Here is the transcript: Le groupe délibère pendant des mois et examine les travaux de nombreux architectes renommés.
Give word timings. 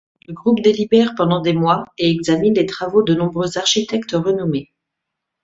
Le 0.27 0.33
groupe 0.33 0.61
délibère 0.61 1.13
pendant 1.15 1.41
des 1.41 1.53
mois 1.53 1.85
et 1.99 2.09
examine 2.09 2.55
les 2.55 2.65
travaux 2.65 3.03
de 3.03 3.13
nombreux 3.13 3.59
architectes 3.59 4.13
renommés. 4.13 4.73